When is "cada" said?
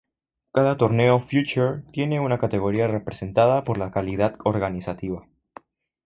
0.51-0.77